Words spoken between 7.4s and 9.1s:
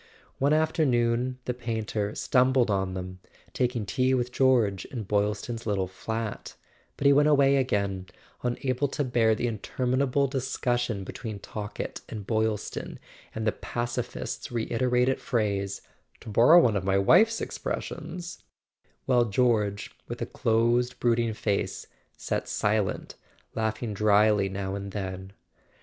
again, unable to